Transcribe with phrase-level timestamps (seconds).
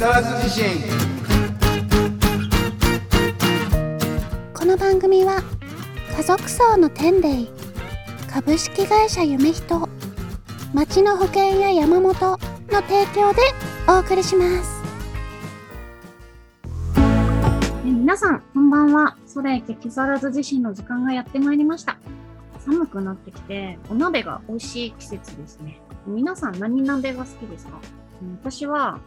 [0.00, 0.64] 更津地震
[4.54, 5.42] この番組は
[6.16, 7.46] 家族層の天霊
[8.32, 9.86] 株式会社夢人
[10.72, 12.38] 町の保険や山本の
[12.80, 13.42] 提供で
[13.86, 14.82] お送りします
[17.84, 19.18] え皆さん、こんばんは。
[19.26, 21.98] それ激ザラズ地震の時間がやってまいりました。
[22.64, 25.78] 寒くなってきて、お鍋が美味しい季節ですね。
[26.06, 27.78] 皆さん、何鍋が好きですか？
[28.22, 28.98] うん私は、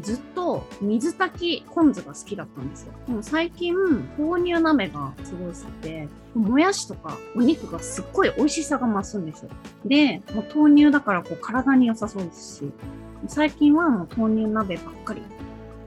[0.00, 2.92] ずっと水炊きポン酢が好きだったんですよ。
[3.06, 3.74] でも最近、
[4.18, 9.50] 豆乳鍋がすごい好きで、もやしとかお肉がすっごい美味しさが増すんですよ。
[9.84, 12.72] で、もう豆乳だからこう体に良さそうですし、
[13.28, 15.22] 最近はもう豆乳鍋ばっかり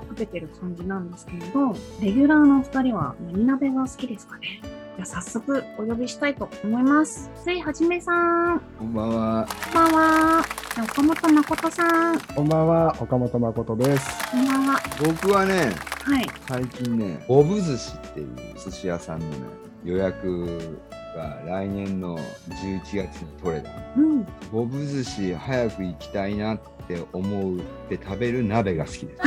[0.09, 4.62] 食べてる感じなんですけれど、レギュラーのお二人は何鍋が好きですかね？
[4.97, 7.29] じゃあ早速お呼びしたいと思います。
[7.35, 10.45] せいはじめさん、こんばんはこんばんは。
[10.83, 14.31] 岡本誠さん、こんばんは、岡本誠です。
[14.31, 14.79] こんばんは。
[14.99, 16.27] 僕はねはい。
[16.48, 19.35] 最近ねボブ寿司っていう寿司屋さんのね
[19.84, 20.79] 予約
[21.18, 24.26] が来年の11月に取れたうん。
[24.51, 29.21] ボブ寿司早く行きたいなって思うって食べる鍋が好きです。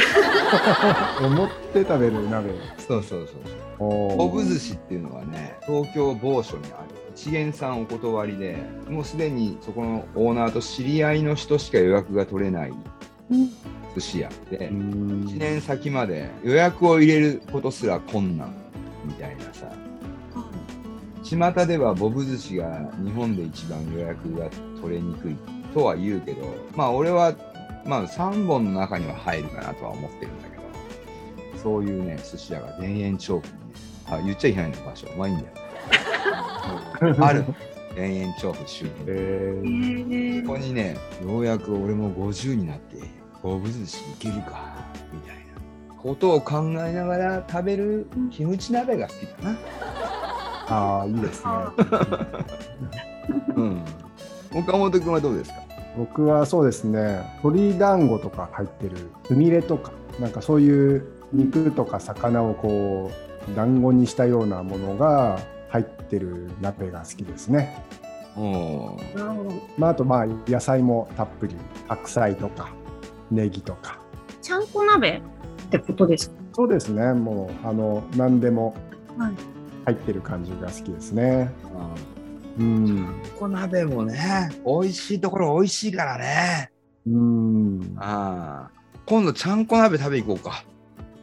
[1.22, 2.50] 思って食べる鍋。
[2.78, 3.28] そうそうそう
[3.78, 4.16] そう。
[4.16, 6.94] ボブ寿司っていうのはね東京某所にある。
[7.14, 8.56] 一元さんお断りで
[8.88, 12.72] もうすでにそこのオーナーと知り合いの人しか予約が取れない
[13.30, 13.48] うん。
[13.94, 15.24] 寿司屋でうーん。
[15.26, 18.54] 1年先まで予約を入れることすら困難
[19.04, 19.66] みたいなさ
[21.36, 24.48] 巷ではボブ寿司が日本で一番予約が
[24.80, 25.36] 取れにくい
[25.74, 27.34] とは言うけどまあ俺は
[27.84, 33.60] まあ3本の中には入るかなとは思ってるんだけどそういうね寿司屋が田園調布にね
[34.10, 35.06] あ言っちゃいけないの場所。
[35.16, 35.48] まあいいんだよ。
[37.24, 37.44] ある。
[37.94, 39.04] 田園調布周辺。
[39.08, 42.96] えここにね、ようやく俺も50になって、
[43.42, 44.74] ボブ寿司いけるか、
[45.12, 49.58] みたいなことを考えながら食べるキムチ鍋が好きだな。
[50.70, 51.50] ああ、いいですね。
[53.56, 53.84] うん。
[54.54, 55.60] 岡本君はどうですか？
[55.96, 63.10] 僕はそうですね、鶏団子とか入ってる、つみれとか、なんかそういう肉とか魚をこ
[63.50, 67.82] う、団子にしたようなものが入ってる鍋が好きですね。
[68.36, 69.50] おーなるほど。
[69.76, 71.56] まあ、あとまあ野菜もたっぷり、
[71.88, 72.68] 白菜とか、
[73.30, 73.98] ネギとか。
[74.40, 75.20] ちゃんこ鍋
[75.66, 76.36] ってことですか？
[76.52, 78.74] そうですね、もう、あの、何でも
[79.18, 79.34] はい。
[79.90, 81.50] 入ってる感じが好きですね。
[82.58, 82.84] ううん。
[82.84, 83.22] ん。
[83.38, 86.70] こ鍋もね、美味しいところ美味しいからね。
[87.06, 87.94] うん。
[87.96, 88.80] ああ。
[89.06, 90.64] 今度ちゃんこ鍋食べ行こうか。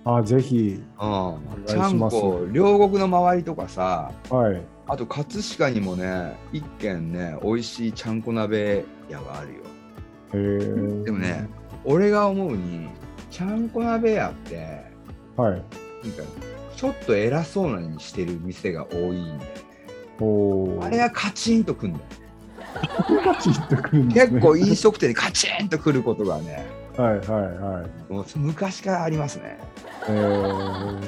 [0.04, 1.66] あ、ぜひ、うん。
[1.66, 4.62] ちゃんこ、両国の周りとかさ、はい。
[4.88, 9.60] あと葛飾にもね、一軒ね、美味しいちゃんこ鍋屋があるよ。
[10.34, 11.04] へえ。
[11.04, 11.48] でもね、
[11.86, 12.90] 俺が思うに、
[13.30, 14.82] ちゃんこ鍋屋って、
[15.36, 15.52] はい。
[15.52, 15.64] なんか、
[16.78, 20.86] ちょっと偉そうなにしてる店が多いんだよね。
[20.86, 22.06] あれがカチンとくんだよ。
[23.24, 24.14] カチッとくるんね。
[24.14, 28.14] 結構飲食店にカチンとくることがね、はいはいはい。
[28.14, 29.58] もう昔からありますね。
[30.08, 31.00] えー、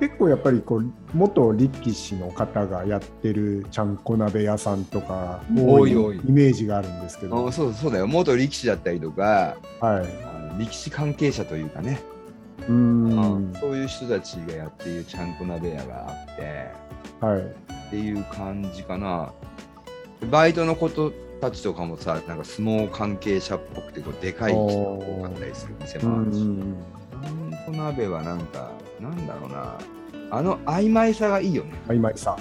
[0.00, 5.94] 結構やっぱりこう元力士の方がやってるちゃんこ鍋屋さんとか多いイ
[6.32, 8.08] メージがあるんですけど、うんそうそうだよ。
[8.08, 10.60] 元力士だったりとか、はい。
[10.60, 12.00] 力士関係者というかね、
[12.68, 13.54] うーん。
[13.60, 16.70] そういう人たちがやっているちゃんこ鍋屋があって、
[17.24, 17.40] はい。
[17.40, 19.32] っていう感じかな。
[20.30, 20.90] バイトの子
[21.40, 26.74] たちとかもさ、なんか相撲関係者っぽくてこうでかい人が多かったりする店うもあるし、ん。
[27.22, 29.78] ちゃんこ鍋はなんか、なんだろうな、
[30.30, 31.72] あの曖昧さがいいよね。
[31.88, 32.36] 曖昧さ。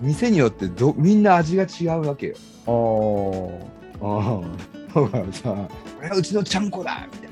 [0.00, 2.34] 店によってどみんな味が違うわけよ。
[2.66, 3.72] あー
[4.04, 4.40] あ
[4.94, 5.68] あ、だからさ、こ
[6.02, 7.31] れはうちのちゃんこだみたいな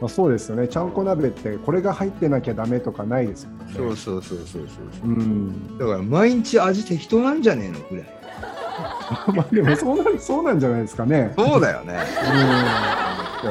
[0.00, 0.68] まあ、そうですよね。
[0.68, 3.72] ちゃんこ鍋ってこれが入ってなきゃダメとかないですよね。
[3.74, 4.68] そうそうそうそうそう
[5.00, 5.08] そう。
[5.08, 5.78] うん。
[5.78, 8.18] だから毎日味適当なんじゃねえのぐらい。
[9.34, 11.32] まあでもそうなんそうなんじゃないですかね。
[11.36, 11.98] そうだよね。
[13.44, 13.46] う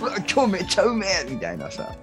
[0.00, 1.94] うわ今日めっちゃうめえみたいなさ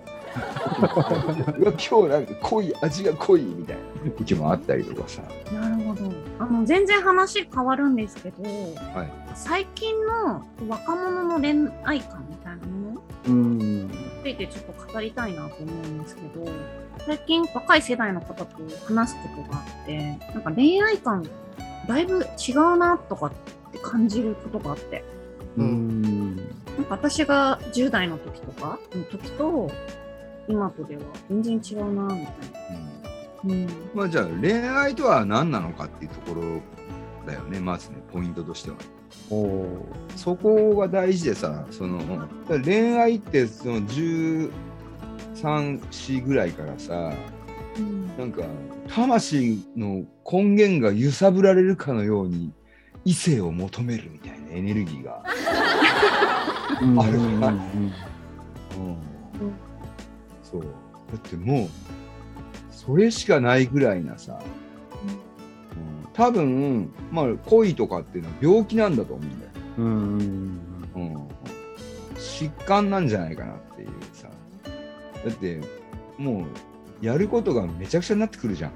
[0.80, 5.22] うわ今日なんか濃い味が濃いみたいな時もあったりとかさ
[5.54, 6.12] なるほど。
[6.40, 12.91] あの、全然話変わるんですけど、はい最近の若者の恋愛観みたいなもの
[14.24, 16.46] ついてちょっと語りたいなと思うんですけど、
[17.06, 21.28] 最近若い世代の方と話すことがあって、なんか恋愛観
[21.88, 23.32] だいぶ違うなとかっ
[23.72, 25.04] て感じることがあって、
[25.58, 25.66] うん。
[25.66, 26.36] うん。
[26.36, 26.52] なんか
[26.90, 29.72] 私が10代の時とかの時と、
[30.48, 32.30] 今とでは全然違うなみたいな。
[33.46, 33.68] うん。
[33.94, 36.62] まあじゃあ恋愛とは何なのかっていうところ
[37.26, 38.78] だよね、まずね、ポイントとしては。
[40.16, 44.52] そこが大事でさ、その恋愛ってその13、
[45.40, 47.14] 4ぐらいからさ、
[47.78, 48.18] うん。
[48.18, 48.44] なんか
[48.90, 52.52] 魂の根源が揺さぶられるかのように
[53.06, 55.24] 異性を求めるみたいなエネルギーが、
[56.82, 57.00] うん。
[57.00, 57.56] あるなうん。
[57.56, 57.62] うん。
[60.44, 60.62] そう。
[60.62, 60.68] だ
[61.18, 61.70] ってもう
[62.72, 64.61] それしかないぐらいなさ、うん
[66.14, 70.60] 多分まあ恋とかっていうのは病気なんだと思うんだよ、うんうん
[70.96, 71.28] うん、
[72.16, 74.28] 疾患なんじゃないかなっていうさ。
[75.24, 75.62] だって
[76.18, 76.46] も
[77.02, 78.72] うやることがめちゃくちゃになってくるじゃん。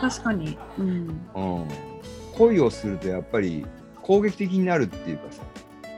[0.00, 0.58] 確かに。
[0.78, 0.86] うん。
[1.34, 1.66] うん。
[2.36, 3.66] 恋をするとやっぱり
[4.02, 5.42] 攻撃的になるっていうかさ、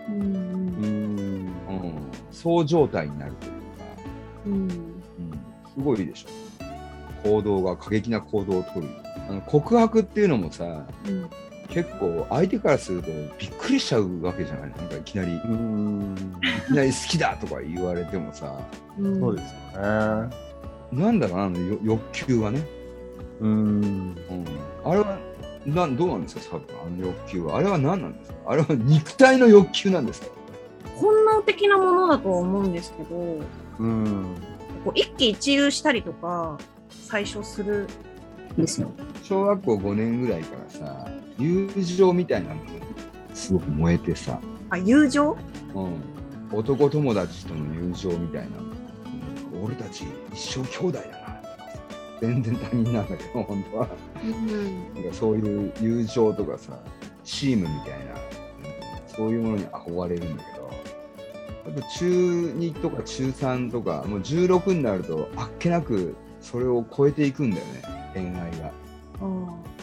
[0.09, 0.31] うんうん。
[0.31, 1.53] うん。
[1.69, 1.93] うん、
[2.31, 3.59] そう状態になるというか、
[4.47, 4.53] うん。
[4.55, 4.71] うん、
[5.75, 6.29] すごいでしょ。
[7.29, 8.93] 行動が過激な行動を取る
[9.29, 11.29] あの告白っていうのもさうん。
[11.69, 13.09] 結構相手からすると
[13.39, 14.71] びっくりしちゃうわけじゃない？
[14.71, 16.15] なんかいきなりいうん。
[16.67, 18.59] きなり好きだとか言われてもさ。
[18.99, 19.21] うん。
[19.21, 20.31] そうですよね。
[20.91, 22.67] なんだろうなあのよ欲求はね、
[23.41, 23.51] うん。
[23.51, 24.17] うん、
[24.83, 25.19] あれは
[25.67, 27.59] なんどうなんですかサブあの欲求は。
[27.59, 28.39] あれは何なんですか？
[28.47, 30.29] あれは肉体の欲求なんですか？
[30.97, 33.41] 本能的なものだとは思うんですけど、
[33.79, 34.35] うん。
[34.87, 36.57] こう一喜一憂したりとか、
[36.89, 37.87] 最初するん
[38.63, 38.91] ですよ。
[39.23, 41.09] 小学校5年ぐらいからさ
[41.39, 42.61] 友情みたいなのに
[43.35, 44.41] すごく燃えてさ、
[44.71, 45.37] あ、友情？
[45.75, 46.01] うん、
[46.53, 48.69] 男友達との友情みたいな、うん
[49.65, 51.41] 俺たち一生兄弟だな。
[52.21, 53.89] 全然他人なんだけど本当は。
[54.23, 54.95] うん。
[54.95, 56.79] なんかそういう友情とかさ
[57.25, 58.19] チームみたいな、うん
[59.07, 60.59] そういうものに憧れるんだけど。
[61.67, 67.83] やっぱ中2とか中3とかもう16になるとあっけなくそれを超えていくんだよね
[68.15, 68.71] 恋愛が。
[69.21, 69.25] あ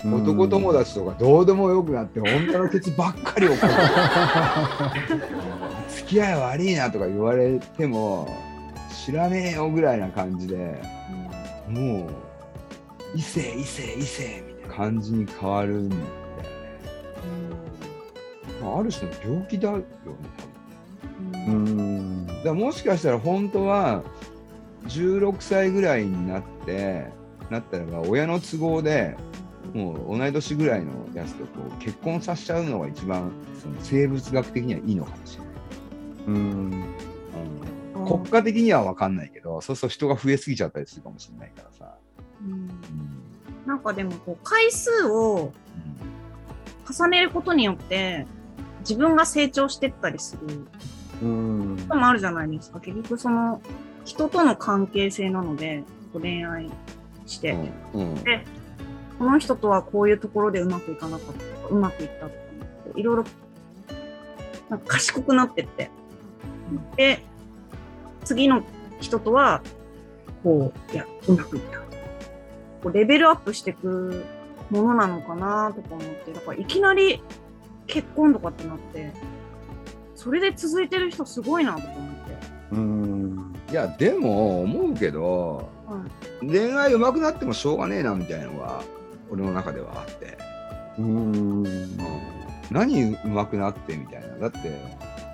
[0.05, 3.73] 男友達とかどうでもよくなって女のケツばっかり起こる。
[5.89, 8.29] 付き合い悪いなとか言われても
[9.05, 12.11] 知らねえよぐらいな感じでーもう
[13.15, 16.07] 異性異性異性みたいな感じに変わるんだよね、
[18.61, 20.11] まあ、ある種の病気だよね多
[21.31, 21.45] 分。
[21.47, 21.67] うん。
[21.67, 24.03] うんだもしかしたら本当は
[24.87, 27.07] 16歳ぐらいになって
[27.49, 29.15] なったらば親の都合で
[29.73, 33.31] もう同い年ぐらいのやつとこう結婚させちゃうのが一番
[33.61, 35.55] その生物学的にはいいのかもしれない。
[38.05, 41.95] 国家的には分かんないけどそうすると人が増えすぎちゃったりするかもしれないからさ。
[42.43, 42.51] うん。
[42.51, 42.69] うん。
[43.65, 45.51] なんかでもこう回数を
[46.89, 48.27] 重ねることによって
[48.81, 50.65] 自分が成長してったりする。
[51.23, 51.77] うん。
[51.87, 52.79] こともあるじゃないですか。
[52.79, 53.61] 結局その
[54.05, 55.83] 人との関係性なので
[56.13, 56.69] 恋愛
[57.25, 57.57] して、
[57.93, 58.23] うんうん。
[58.23, 58.45] で
[59.17, 62.35] この人とはこういうところでうまくいかなかったとかうまくいったとか
[62.95, 63.23] いろいろ
[64.69, 65.89] なんか賢くなってって。
[66.97, 67.23] で
[68.23, 68.63] 次の
[68.99, 69.61] 人とは
[70.43, 71.79] こういやうまくいった。
[72.83, 74.25] こうレベルアップしていく
[74.69, 76.33] ものなのかなとか思って。
[76.33, 77.21] だからいきなり
[77.87, 79.13] 結婚とかってなって
[80.15, 82.37] それで続いてる人すごいなとか思って。
[82.71, 83.55] うん。
[83.69, 86.05] いやでも思うけどは
[86.43, 88.83] い恋愛上手くなってもしょうがねえなみたいなのが
[89.29, 90.37] 俺の中ではあって、
[90.99, 91.63] うん。
[92.71, 94.37] 何上手くなってみたいな。
[94.37, 94.69] だって、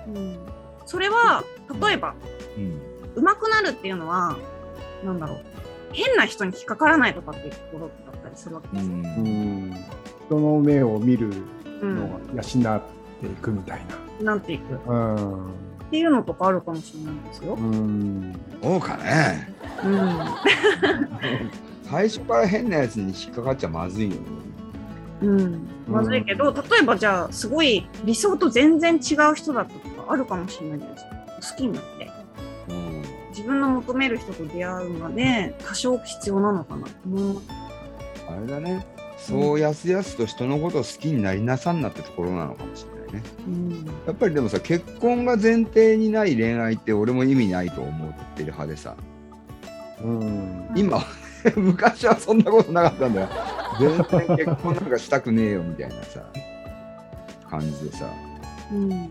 [0.06, 0.38] うん、
[0.86, 1.44] それは
[1.80, 2.14] 例えば
[2.56, 4.36] うん、上手くなるっていうのは
[5.04, 5.44] なんだろう。
[5.92, 8.86] 変な人に引っかからないとかっていうところだったりするわけうです。
[8.86, 8.92] よ。
[8.94, 9.70] うん。
[9.70, 9.76] ん。
[10.26, 11.30] 人の目を見る
[11.82, 12.82] うんのが養っ
[13.20, 13.82] ていくみたい
[14.22, 14.34] な。
[14.34, 14.40] ん。
[14.40, 15.14] ていくっな。
[15.14, 15.50] うん。
[15.90, 17.54] ていうのとかあるかもしれないですよ。
[17.54, 18.40] うん。
[18.62, 19.51] そうかね
[19.84, 21.50] うん。
[21.84, 24.20] 最初から変なやつに引っかかっちゃまずいよね。
[25.22, 31.00] うん、まずいけど、例えばじゃあすごい理想と全然違う人だったとかあるかもしれないじゃないで
[31.42, 31.52] すか。
[31.52, 32.10] 好きになって。
[32.68, 33.02] うん。
[33.30, 37.46] 自分の求める人と出会うまで多少必要なのかなと思います。
[38.28, 38.86] あれだね。
[39.16, 43.22] そうやすやすと人のことを好きになりなさんなってところなのかもしれないね。
[43.46, 43.70] うん。
[44.06, 48.96] やっぱりでもさ結婚が前提にない恋愛って俺も意味ないと思ってる派でさ
[50.04, 50.68] うん。
[50.74, 51.04] 今
[51.56, 53.28] 昔はそんなことなかったんだよ。
[53.80, 56.22] 全然結婚なんかしたくねえよみたいなさ
[57.48, 58.06] 感じでさ、
[58.72, 58.92] うん。
[58.92, 59.10] うん、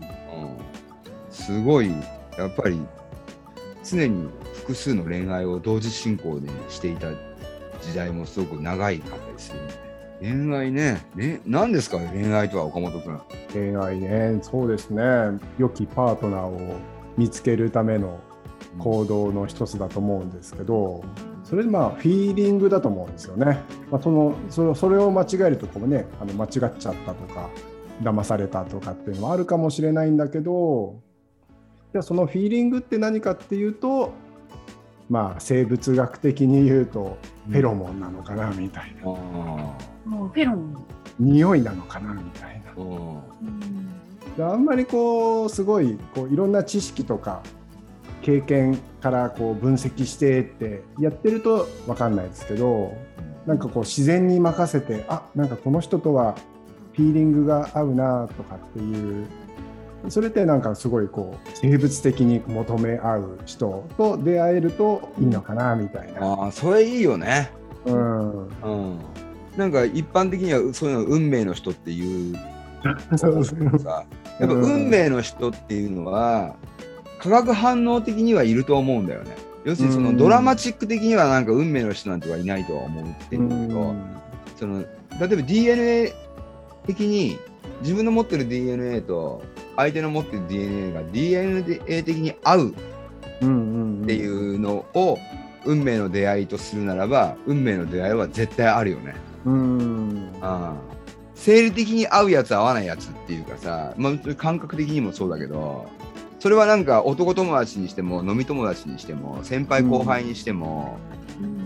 [1.30, 1.90] すごい
[2.38, 2.80] やっぱり
[3.84, 7.08] 常に複数の恋愛を同時進行でしていた
[7.82, 11.04] 時代もすごく長いかったりするんで恋愛ね。
[11.16, 13.20] ね何ですか恋愛とは岡本君
[13.52, 15.02] 恋愛ねそうですね。
[15.58, 16.76] 良きパートナーを
[17.16, 18.20] 見つけるための
[18.78, 21.04] 行動の一つだと思うんですけど
[21.44, 23.62] それでまあフィーリングだと思うんですよね。
[23.90, 27.50] まあ、そのそれそれを間違えるとこうねあの間違っちゃったとか
[28.02, 31.00] 騙されたとかっていうのはあるかもしれないんだけど
[31.92, 34.12] じゃあそのフィーリングって何かっていうと
[35.10, 37.18] まあ生物学的に言うと
[37.50, 40.86] フェロモンなのかなみたいな、うフェロモン。
[41.18, 42.82] 匂いなのかなみたいなー。
[42.82, 43.92] うん
[44.40, 47.42] あんまりこうすごいこういろんな知識とか
[48.22, 52.94] 経験からこう分析してってやってると分かんないですけど
[53.46, 56.36] なんかこう自然に任せてあなんかこの人とは
[56.94, 59.26] フィーリングが合うなとかっていう
[60.08, 66.26] それってなんかすごいこう生物的に求め合う人と出会えるといいのかなみたいな。
[66.26, 67.50] ああ、それいいよね。
[67.84, 68.98] うん、うん。
[69.56, 72.36] なんか一般的にはそういうの運命の人っていう
[73.16, 74.04] そうそうさ、
[74.40, 76.56] やっぱ運命の人っていうのは、
[77.22, 79.36] 化学反応的にはいると思うんだよね。
[79.64, 83.94] 要するにそのドラマチック的にはなんか運命の人なんてはいないとは思ってるんだけど、
[84.58, 84.88] その例え
[85.20, 86.12] ば DNA
[86.86, 87.38] 的に
[87.82, 89.40] 自分の持ってる DNA と
[89.76, 92.74] 相手の持ってる DNA が DNA 的に合うっ
[93.42, 95.18] うんていうのを
[95.64, 99.14] 運命の出会いとするならば運命の出会いは絶対あるよね。
[99.44, 100.30] うん。
[100.40, 100.92] ああ。
[101.36, 105.88] 生理的に合うやつ合わないやつっていうかさ、まあ、感覚的にもそうだけど
[106.42, 110.98] それはなんか男友達にしても飲み友達にしても先輩後輩にしても、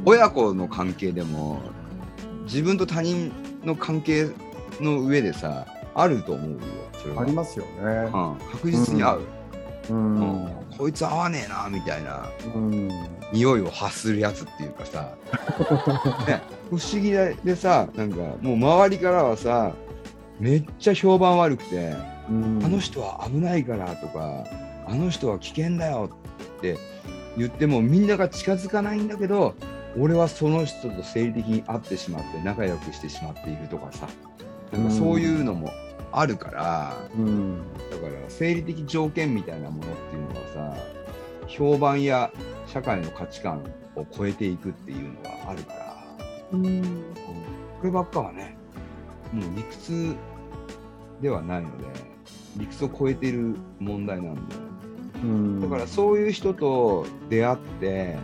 [0.05, 1.63] 親子の関係でも
[2.43, 3.33] 自分と他人
[3.65, 4.29] の関係
[4.79, 6.59] の上でさあると思うよ
[6.93, 7.23] それは。
[7.23, 7.71] ありますよね。
[7.81, 9.23] うん、確実に合う、
[9.89, 10.45] うん。
[10.45, 10.53] うん。
[10.77, 12.29] こいつ合わねえなみたいな。
[12.55, 12.91] うん。
[13.33, 15.17] 匂いを発するやつっていうかさ、
[16.29, 19.73] ね、不思議でさなんかもう周りからはさ
[20.39, 24.45] めっちゃ評判悪くて、うんあの人は危ないからとか
[24.87, 26.11] あの人は危険だよ
[26.59, 26.77] って
[27.37, 29.55] 言ってもみんなが近づかないんだけど
[29.99, 34.09] 俺はその人と生理的に会ってしまって仲良くしてしまっているとかさ。
[34.73, 35.71] なんかそういうのも
[36.13, 37.59] あるから、うん。
[37.91, 40.83] だから生理的条件みたいなものっていうのはさ
[41.47, 42.33] 評判や
[42.67, 43.63] 社会の価値観
[43.95, 45.97] を超えていくっていうのがあるから、
[46.53, 46.83] うん。
[47.81, 48.57] こればっかはね
[49.33, 50.15] もう理屈
[51.23, 51.85] ではないので
[52.57, 54.41] 理屈を超えている問題なんで
[55.23, 55.61] うん。
[55.61, 58.17] だからそういう人と出会って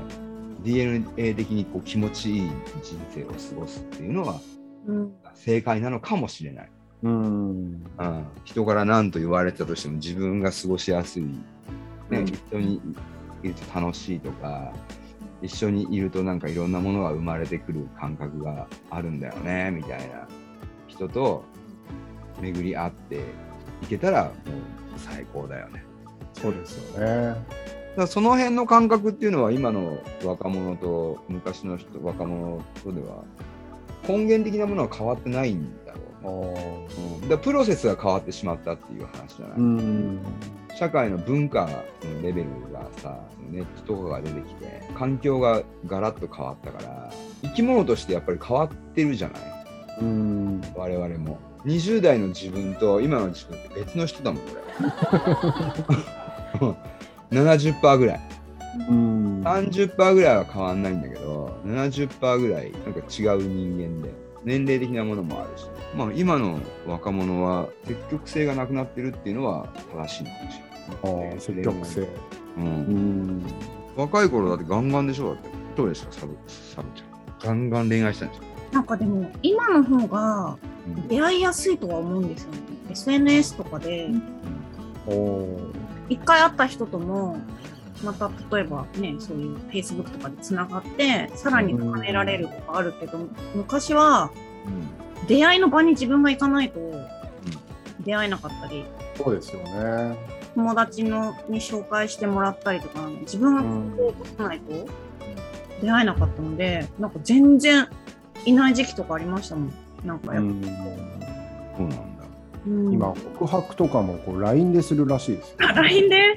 [0.62, 2.50] DNA 的にこう気持ちいい
[2.82, 4.40] 人生を過ごすっていうのは
[4.86, 5.12] うん。
[5.34, 6.70] 正解なのかもしれない。
[7.02, 7.84] うん。
[7.98, 11.30] うん、人から何と言われたとしても自分が過ごしやすい、ね
[12.10, 12.28] うん。
[12.28, 12.80] 一緒に
[13.42, 14.72] いると楽しいとか
[15.42, 20.28] 一緒にいるとなんかいろんなものが生まれてくる感覚があるんだよねみたいな
[20.86, 21.44] 人と
[22.40, 23.20] 巡り合って
[23.82, 24.32] いけたらもう
[24.96, 25.84] 最高だよね。
[26.34, 27.36] そうですよね。
[27.96, 33.22] だその辺の感覚っていうのは今の若者と昔の人若者とでは
[34.08, 37.22] 根源的なものは変わってないんだろう。
[37.22, 40.20] うん、だプロセスが変わってしまったっていう話じゃない、うん。
[40.74, 43.18] 社会の文化のレベルがさ
[43.50, 47.12] ネットとかが出てきて環境がガラッと変わったから
[47.42, 49.42] 生き物としてやっぱり変わってるじゃない。
[50.00, 50.60] うん。
[50.74, 54.48] 我々も20代の自分と今の自分って別の人だもんこ
[57.30, 57.32] れ。
[57.42, 58.20] 70%ぐらい。
[58.88, 59.42] うん。
[59.42, 64.12] 30%ぐらいは変わんないんだけど70%ぐらいなんか違う人間で
[64.44, 65.66] 年齢的なものもあるし、
[65.96, 70.60] まあ、今の若者は積極性がなくなってるっていうのは正しいのかもし
[71.04, 72.00] あれない、ー積極性。
[72.00, 72.08] う、
[72.58, 72.64] うん。
[73.38, 73.42] ん
[73.96, 75.34] 若い頃だってガンガンでしょ？
[75.34, 75.48] だって。
[75.76, 77.06] どうですかサブサブちゃん。
[77.40, 80.71] ガンガン恋愛したんでしょ、なんかでも今の方がうん
[81.08, 82.58] 出会いやすいとは思うんですよね。
[82.90, 84.10] SNS とかで
[86.08, 87.38] 一回会った人とも
[88.04, 93.18] また例えばねそういう Facebook とかでつながってさらに深められるとかあるけど
[93.54, 94.30] 昔は
[95.28, 96.80] 出会いの場に自分が行かないと
[98.00, 98.84] 出会えなかったり
[99.16, 100.16] そうですよね。
[100.54, 103.62] 友達のに紹介してもらったりとか自分が
[103.96, 104.86] こうさないと
[105.80, 107.88] 出会えなかったのでなんか全然
[108.44, 109.72] いない時期とかありましたもん
[110.04, 110.62] なんかやっぱ、うん。
[110.62, 110.68] そ
[111.84, 112.24] うなんだ。
[112.66, 112.92] うん。
[112.92, 116.36] 今告白とかもこう LINE でするらしいです LINE で？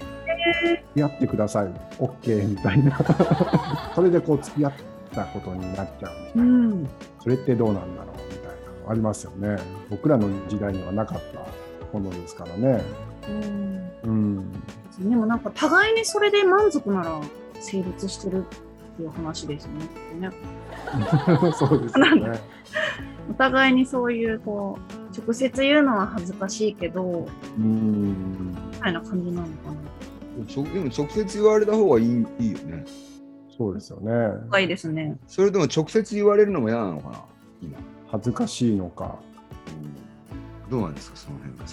[0.61, 1.67] 付き合ってください。
[1.97, 2.99] OK みたいな。
[3.95, 4.73] それでこう付き合っ
[5.13, 6.43] たことになっちゃうみたいな。
[6.43, 6.89] うん。
[7.21, 8.49] それってどうなんだろうみたい
[8.81, 9.57] なのありますよね。
[9.89, 12.83] 僕らの時代にはなかったものですからね。
[13.27, 13.91] うん。
[14.03, 14.51] うん。
[14.99, 17.19] でもなんか互いにそれで満足なら
[17.59, 19.71] 成立してるっていう話ですよ
[20.19, 20.29] ね。
[20.29, 20.31] ね
[21.57, 22.39] そうですよね
[23.29, 27.27] お互いにそういうこう直接言うのは恥ずかしいけど
[27.57, 30.73] うんみたいな感じなのかな。
[30.73, 32.83] でも直接言われた方がいいいいよね
[33.57, 34.11] そうですよね。
[34.49, 35.17] 深いですね。
[35.27, 37.23] それとも直接言われるのも嫌なのかな
[37.61, 37.77] 今、
[38.07, 39.17] 恥ずかしいのか。
[39.67, 41.65] うんどうなんですかその辺が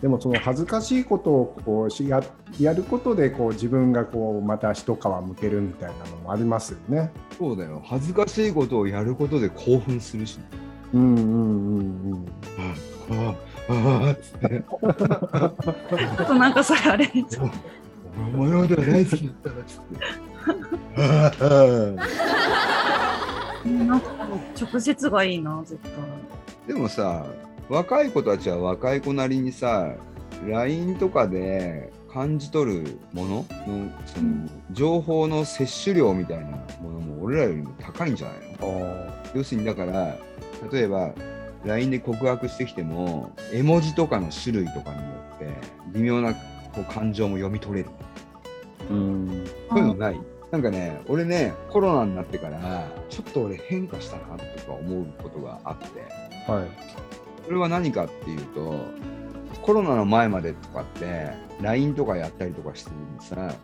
[0.00, 2.22] でもその恥ずかしいことをこうしや
[2.60, 7.10] やることでこう自分がこうまた一皮むけるみたいなのもありますよね。
[7.36, 7.82] そうだよ。
[7.84, 10.44] 恥ずかしいことをやることで興奮するし、ね、
[10.94, 11.26] うんうんうん
[12.12, 12.26] うん。
[13.10, 13.34] あ
[13.68, 14.62] あああっつって。
[16.16, 17.10] あとなんかそれあれ、
[18.34, 20.04] お前のことが大好きだったらっつって
[20.96, 21.32] あ
[23.64, 24.06] あなんか
[24.60, 25.92] 直接がいいな、絶対。
[26.68, 27.26] でもさ
[27.68, 29.94] 若い子たちは若い子なりにさ
[30.46, 33.28] LINE とかで感じ取るもの
[33.66, 39.10] のその情報の摂取量みたいなものも俺らよりも高いんじゃないの？
[39.20, 40.16] あ要するにだから
[40.72, 41.12] 例えば
[41.64, 45.02] LINE で告白してきても絵文字とかの種類とかによ
[45.36, 45.46] って
[45.88, 46.40] 微妙なこ
[46.78, 47.90] う感情も読み取れる。
[48.90, 49.46] ーうん。
[49.68, 50.20] そういうのない。
[50.50, 56.00] なんかね俺ねコロナになってからちょっと俺変化したなとか思うことがあって。
[56.50, 56.70] はい。
[57.48, 58.78] それは何かっていうと
[59.62, 63.54] コロナの前までとかって LINE とかやったりとかしてるのにさ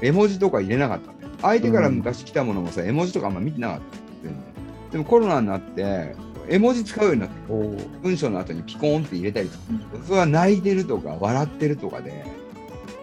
[0.00, 1.30] 絵文字とか入れなかったんだよ。
[1.40, 3.84] 相手から昔来たものもさ、絵文字とかあんま見てなかった
[4.24, 4.42] 全然
[4.90, 6.16] でもコロナになって
[6.48, 7.34] 絵文字使うようになって。
[8.02, 12.24] 文章の後にピコーンって入れたりとか、それは泣いてるとか笑ってるとかで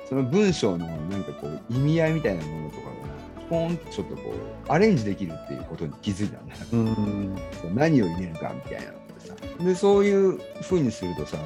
[0.10, 2.92] その文章のなんかこう意味合いみたいなものとかが
[3.40, 4.34] ピコーンとちょっとこ
[4.68, 6.60] うアレンジできるっていうことに気づいたんだよ。
[6.74, 7.76] うん。
[7.76, 8.92] 何を入れるかみたいな。
[8.92, 11.38] のってさでそういう風にするとさ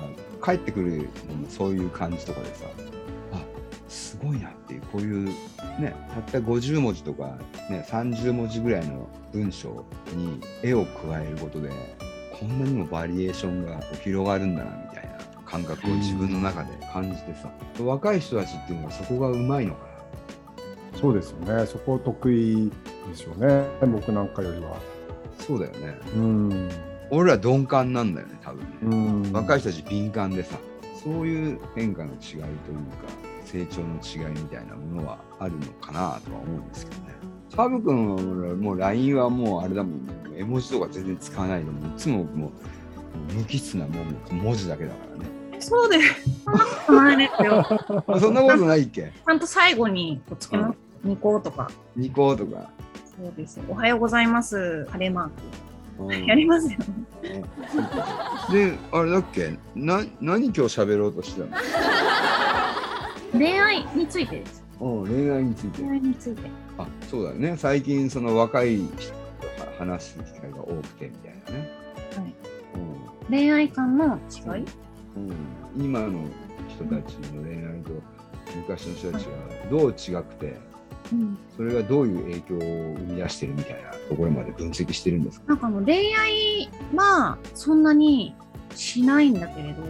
[0.44, 2.66] 帰ってくるのもそういう感じとかでさ
[3.32, 3.38] あ
[3.90, 5.28] すごいなっていうこういう
[5.80, 7.38] ねたった50文字とか、
[7.70, 11.70] ね、30文字ぐらいの文章に絵を加えることで
[12.40, 19.86] こんなにもバリエーションが広がるんだなみたいな感覚を自分の中で感じてさ、若い人たちっていうのはそこがうまいのか
[20.94, 21.00] な？
[21.00, 21.66] そうですよね。
[21.68, 22.72] そこ得意
[23.08, 23.66] でしょうね。
[23.82, 24.78] 僕なんかよりは。
[25.40, 26.70] そうだよねうん。
[27.16, 28.68] 俺ら鈍感なんだよね多分ね、
[29.28, 29.32] うん。
[29.34, 30.58] 若い人たち敏感でさ
[31.04, 32.48] そういう変化の違いというか
[33.46, 37.14] 成長の違いみたいなものはあるのかなとは思うんですけどね
[37.56, 46.00] サブ君はもう LINE はもうあれだもんね絵文字とか全然使わないでもういつももう無機質なもう文字だけだからねえそうで、
[46.46, 47.60] そんなことないですよ。
[48.08, 49.04] あ そんなことないっけ？
[49.04, 50.78] ちゃんと最後にこうつけます。
[51.06, 51.70] ニコとか。
[51.96, 52.70] ニコとか、
[53.18, 53.62] そうです。
[53.70, 54.86] おはようございます。
[54.90, 55.36] 晴れマーうんク。
[56.28, 56.80] やりますよ。
[58.52, 59.58] であれだっけ？
[59.76, 61.58] な何今日喋ろうとしてたの？
[63.34, 64.64] 恋愛についてです。
[64.80, 65.82] うん恋愛について。
[65.82, 66.42] 恋愛について。
[66.78, 67.56] あそうだよね。
[67.58, 69.18] 最近その若い人と
[69.80, 71.72] 話す機会が多くてみたいなね、
[72.18, 72.36] はい。
[72.76, 73.38] うん。
[73.38, 74.66] 恋愛観の違い？
[75.16, 75.34] うん、
[75.78, 76.26] 今の
[76.68, 77.92] 人たちの恋愛と
[78.56, 79.32] 昔の人たちは
[79.70, 80.73] どう違くて？
[81.12, 81.38] うん。
[81.56, 82.60] それがどういう影響を
[82.96, 85.48] 生み出してるみたいなところまで分析してるんですか？
[85.50, 88.36] なんかもう恋愛はそんなに
[88.76, 89.84] しないんだけれど、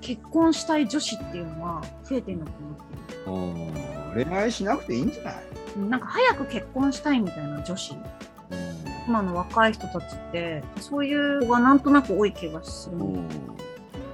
[0.00, 3.36] 結婚したい女子っていうのは増えてるのかなっていう。
[3.36, 3.72] うん
[4.14, 5.34] 恋愛しなくていいんじゃない、
[5.76, 7.94] うんなんか早く結婚したいみたいな女子、
[9.08, 13.06] 今の若い人たちって、そういう子がなんとなく多い気がするの。
[13.06, 13.18] うんう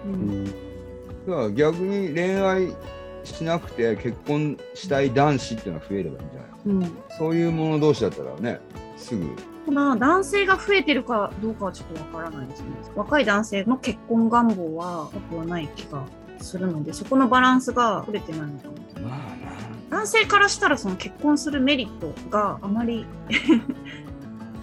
[0.07, 0.45] うんん。
[0.45, 0.51] だ
[1.27, 2.69] から逆に恋愛
[3.35, 6.51] しなくて結婚したい男子っていうのは増えればいいんじゃない？
[6.67, 8.61] うん、そういう者同士だったらね
[8.97, 9.25] すぐ
[9.67, 12.69] ただ、男性が増えてるかどうかはちょっとわからないですね。
[12.97, 16.05] 若い男性の結婚願望は僕はない気が
[16.41, 18.69] するので、そこのバランスが取れてないのか
[19.01, 19.07] な。
[19.07, 23.07] まあな男性からしたらその結婚するメリットがあまり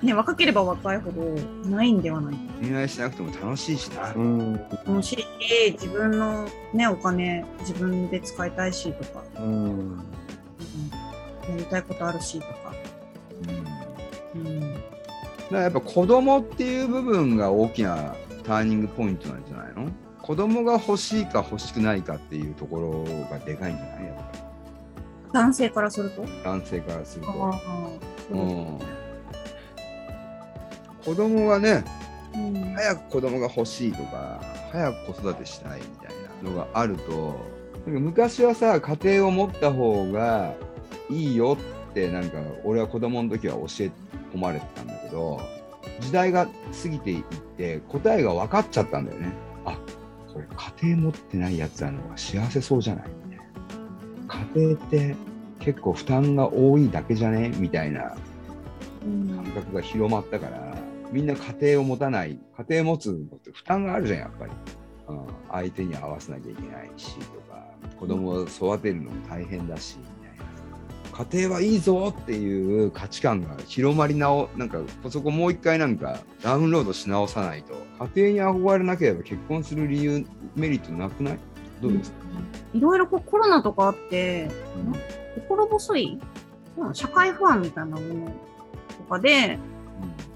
[0.05, 1.21] ね、若ければ若いほど
[1.69, 2.33] ないんではない。
[2.35, 4.53] か恋愛しなくても楽しいしな、うん。
[4.53, 9.43] 楽しいし自分の、ね、お金自分で使いたいしとか、うん。
[9.43, 9.97] うん。
[11.49, 12.73] やりたいことあるしとか、
[14.35, 14.41] うん。
[14.41, 14.81] うん、だか
[15.51, 19.89] らやっぱ子供っていう部分が大きなターニングポイントなんじゃないの？
[20.21, 24.05] 子供が欲しいか欲しくないかっていうところがでかいんじゃない？
[24.05, 24.39] やっぱり。
[25.33, 26.25] 男性からすると？
[26.43, 27.31] 男性からすると。
[27.31, 28.79] あーうん、
[31.05, 31.83] 子供がね
[32.33, 32.73] うん。
[32.75, 34.41] 早く子供が欲しいとか
[34.71, 37.39] 早く子育てしたいみたいなのがあると
[37.85, 40.53] なんか昔はさ家庭を持った方が
[41.09, 41.57] いいよ
[41.89, 43.65] ってなんか俺は子供の時は教え
[44.33, 45.39] 込まれてたんだけど
[46.01, 47.23] 時代が過ぎていっ
[47.57, 49.31] て答えが分かっちゃったんだよね。
[49.65, 49.77] あ
[50.33, 50.45] これ
[50.81, 53.05] 家庭持ってないやつらの方が幸せそうじゃない？
[53.29, 53.47] みたい
[54.27, 55.15] な家庭って
[55.59, 57.53] 結構負担が多いだけじゃね？
[57.57, 58.17] みたいな
[59.05, 60.75] うん感覚が広まったから
[61.15, 64.51] みんな家庭を持たない家庭持つのって負担があるじゃんやっぱり、
[65.07, 67.63] うん、相手に合わせなきゃいけないしとか
[67.97, 71.25] 子供を育てるのも大変だしみたいな。
[71.31, 77.75] 家庭はいいぞっていう価値観が広まり直なんかそこもう一回なんかダウンロードし直さないと
[78.13, 80.25] 家庭に憧れなければ結婚する理由
[80.57, 81.39] メリットなくない？
[81.81, 82.17] どうですか、
[82.73, 84.49] いろいろこうコロナとかあって、
[85.35, 86.19] 心細い、
[86.77, 88.31] まあ社会不安みたいなもの
[88.97, 89.57] とかで、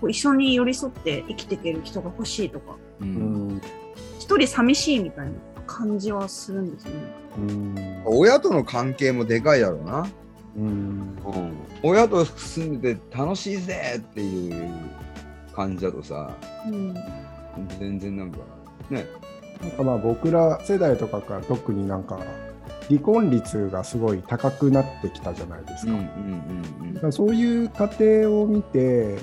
[0.01, 3.47] こう一緒に寄り添って生きていける人が欲しいとか、ううん。
[3.55, 3.61] ん
[4.19, 5.31] 一人寂しいみたいな
[5.65, 6.99] 感じはするんですよね。
[7.37, 8.01] うん。
[8.05, 10.07] 親との関係もでかいだろうな、
[10.57, 11.17] うん。
[11.83, 14.71] 親と住んでて楽しいぜっていう
[15.53, 16.35] 感じだとさ
[16.67, 16.93] うん。
[17.79, 18.37] 全然なんか
[18.89, 19.05] ね。
[19.61, 22.19] なんかまあ僕ら世代とかから特になんか
[22.87, 27.11] 離婚率がすごい高くなってきたじゃないですか。
[27.11, 29.17] そういう家庭を見て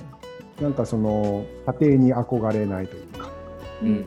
[0.61, 1.45] なんかその
[1.81, 3.31] 家庭に憧れないというか、
[3.83, 4.07] うん。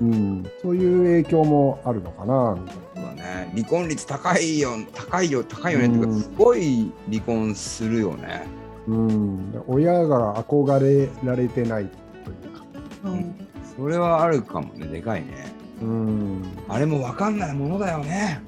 [0.00, 2.56] うん、そういう影響もあるのかな。
[2.60, 6.18] みたいそうだね離婚率高いよ高いよ高いよねっていううん。
[6.18, 8.46] かすごい離婚するよね。
[8.86, 11.86] な、うん、で親が憧れられてない
[12.24, 12.64] というか、
[13.04, 13.34] うん。
[13.76, 15.54] それはあるかもねでかいね。
[15.80, 16.42] うん。
[16.68, 18.42] あれも分かんないものだよね。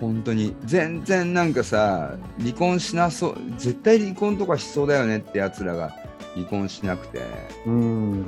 [0.00, 0.56] 本当に。
[0.64, 5.94] 全然なんかさ離婚しなそう絶対離婚とかしそうだよねってやつらが
[6.38, 7.22] 離婚しなくて。
[7.66, 8.26] うん。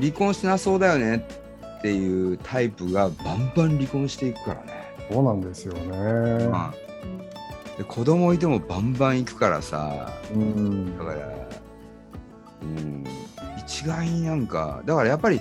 [0.00, 1.26] 離婚しなそうだよね。
[1.78, 4.72] っていうタイプがバンバン離婚していくからね、
[5.10, 6.46] そうなんですよね。
[6.46, 6.74] まあ、
[7.76, 10.12] で子供いてもバンバン行くからさ。
[10.32, 10.96] うん。
[10.98, 11.28] だから
[12.62, 13.04] うん。
[13.58, 15.40] 一概になんかだからやっぱり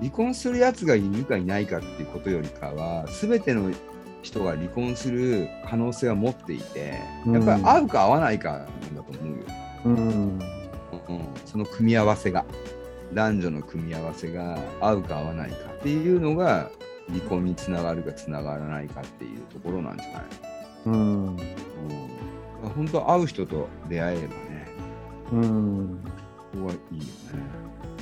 [0.00, 3.70] 離婚するやつがいるかいないかっていうことよりかは全ての
[4.22, 9.44] 人が離婚する可能性は持っていてやっぱり合うか合わないかなんだと思うよ、
[9.86, 10.38] うんうん、
[11.46, 12.44] その組み合わせが。
[13.12, 16.70] 男女の組み合わせが合うか合わないかっていうのが
[17.08, 20.22] 離婚につながるかつながらないかっていうところなんじゃない？
[20.86, 20.94] うん。
[21.26, 21.38] うん、
[22.76, 24.68] 本当会う人と出会えればね。
[25.32, 26.00] うん。
[26.52, 27.10] そこはいいよね。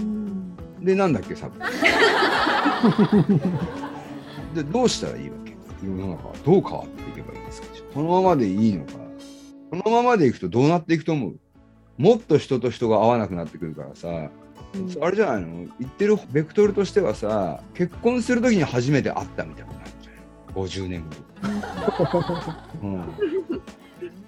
[0.01, 0.57] うん。
[0.85, 1.59] でなんだっけサブ。
[4.55, 5.57] でどうしたらいいわけ？
[5.87, 7.68] 世の中はどう変わっていけばいいですか？
[7.94, 8.92] このままでいいのか？
[9.71, 11.37] このままでいくとどうなっていくと思う？
[11.99, 14.09] もっと人と人が合わなくなってくるからさ、
[15.01, 15.67] あれじゃないの？
[15.81, 20.11] 言ってるベクトルとしてはさ結婚するときに初めて会ったみたいになっちゃ
[20.55, 21.17] う50年後、
[22.83, 23.05] うん、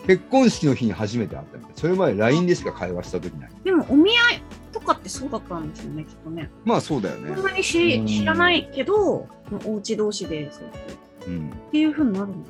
[0.07, 3.51] 結婚式の日に初めて会ったみたいそれまで LINE でしか会話した時ない。
[3.65, 6.51] でもお見合いとかってそうだったんですよね、きっとね。
[6.65, 7.35] まあそうだよね。
[7.35, 9.29] そんなに知らないけど、
[9.65, 11.31] お家同士でそうやってう。
[11.31, 11.51] ん。
[11.51, 12.45] っていうふうになるのかな。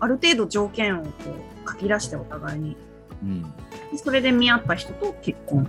[0.00, 1.10] ある程度条件をこ
[1.66, 2.76] う書き出してお互いに。
[3.22, 3.42] うん。
[3.42, 3.48] で
[3.96, 5.58] それで見合った人と結婚。
[5.58, 5.68] うん。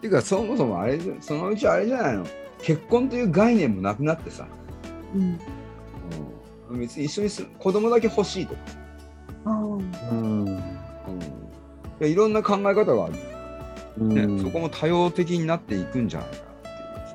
[0.00, 2.26] ていうかそもそもあれそのうちあれじゃないの？
[2.62, 4.46] 結婚という概念もなくなってさ、
[5.14, 5.38] うん。
[6.70, 8.60] うん、別に一緒にす子供だけ欲しいとか、
[9.46, 9.52] ああ。
[9.52, 10.44] うん。
[10.44, 10.60] うん、い
[12.00, 14.40] やいろんな考え方がある、ねうん。
[14.42, 16.44] そこも多様的になっていくんじゃないかなっ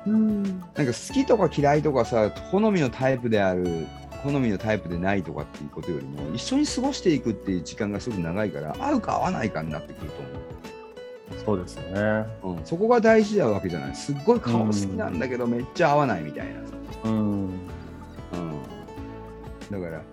[0.02, 0.14] ていう。
[0.14, 0.42] うん。
[0.42, 3.86] なんか好きとか嫌いとかさ好みのタイプである
[4.26, 10.46] 好みのタイプでないとかっていうことよりも一緒に過ごしていくっていう時間がすごく長いから合うか合わないかになってくると思う。
[11.44, 11.82] そうですよ
[12.22, 12.26] ね。
[12.42, 13.94] うん、そこが大事なわけじゃない。
[13.94, 17.12] すっごい顔好きなんだけどめっちゃ合わないみたいなさ、うん。
[17.12, 17.50] うん、
[19.70, 20.04] だから、うん、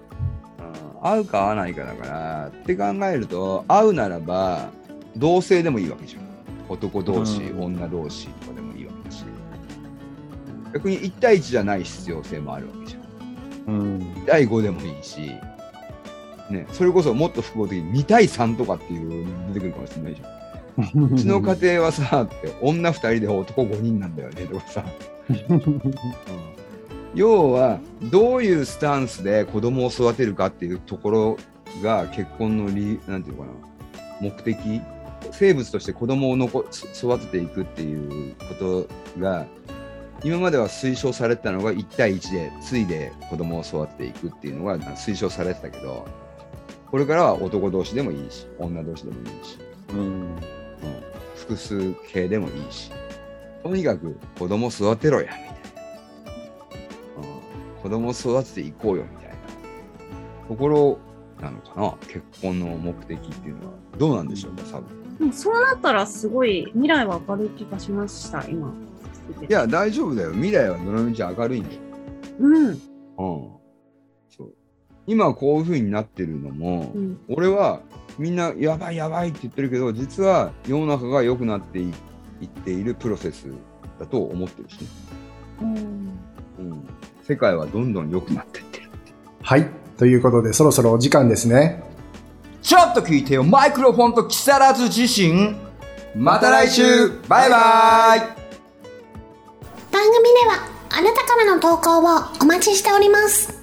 [1.02, 4.70] 合うか合わないかだからって考えると合うならば
[5.16, 6.24] 同性でもいいわけじゃん。
[6.70, 7.64] 男同士、うん。
[7.64, 9.26] 女同士とかでもいいわけだし。
[10.74, 13.03] 逆に1対1じゃない必要性もあるわけじゃん
[13.68, 14.26] うん。
[14.26, 15.32] 第5でもいいし、
[16.50, 20.44] ね、それこそもっと複合的に2対3とかっていうの出てくるかもしれないじゃん。
[21.14, 24.84] うちの家庭はさって女2人で男5人なんだよねとかさ、
[27.14, 31.38] 要はどういうスタンスで子供を育てるかっていうところ
[31.84, 33.74] が結婚の理なんていうのかな。
[34.20, 34.82] 目的
[35.32, 39.46] 生物として子供を残す育てていくっていうことが
[40.24, 46.08] 今までは推奨されてたのが1対1でついで子供を育てていくっていうのが推奨されてたけど
[46.90, 49.58] これからは男同士でもいいし女同士でもいいし
[49.90, 50.64] うんうん
[51.44, 52.92] 複数形でもいいし、
[53.64, 55.48] とにかく子供育てろや、みたいな。
[57.18, 59.36] うん子供育てていこうよ、みたいな
[60.48, 61.00] ところ
[61.42, 63.74] なのかな、結婚の目的っていうのは。
[63.98, 64.86] どうなんでしょうか、サブ。
[65.20, 68.74] でもそうなったらすごい未来は明るい気がしました、今。
[69.50, 70.32] いや、大丈夫だよ。
[70.34, 71.80] 未来はどのみち明るいんだよ。
[72.40, 72.68] うん。
[72.68, 72.78] うん。
[73.16, 74.54] そう。
[75.06, 77.20] 今こういう風になってるのも、うん。
[77.30, 77.82] 俺は
[78.18, 81.94] みんなやばいやばいって言ってるけど実は世の中が良くなってい
[82.42, 83.48] いっているプロセス
[84.00, 84.88] だと思ってるしね、
[85.62, 85.76] うん。
[86.60, 86.88] うん、
[87.24, 88.90] 世界はどんどん良くなっていってる
[89.42, 89.70] はい。
[89.98, 91.84] ということで、そろそろお時間ですね。
[92.62, 95.56] ちょっと聞いてよマイクロフォンと木更津自身
[96.16, 98.43] また来週バイバイ
[100.46, 103.54] はあなたからの投稿をお待ちしております。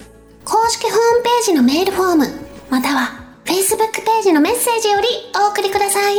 [0.44, 2.26] 公式ホームページのメールフォーム
[2.70, 6.18] または Facebook ページのメッセージよりお送りください。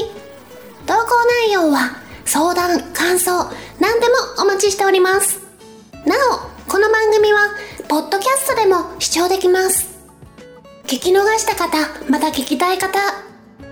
[0.86, 1.91] 投稿内容は
[2.26, 3.32] 相談感想
[3.80, 5.41] 何でもお待ちしております。
[6.06, 7.39] なおこの番組は
[7.88, 9.89] ポッドキャストでも視聴できます。
[10.84, 11.78] 聞き逃した方
[12.10, 13.00] また聞きたい方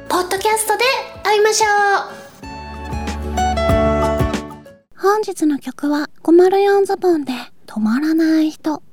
[0.07, 0.83] ポッドキャストで
[1.23, 2.18] 会いましょう。
[5.01, 7.31] 本日の曲は504ズボンで
[7.65, 8.83] 止まらない人。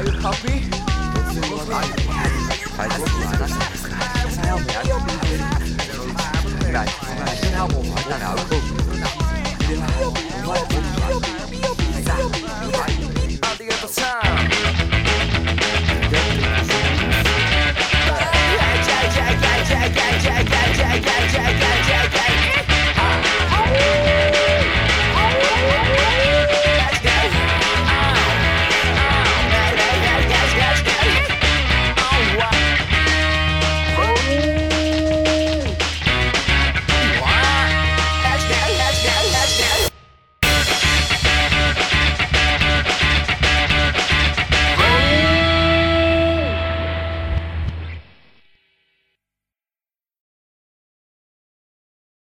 [0.00, 0.70] Are you happy?
[10.50, 10.79] Right.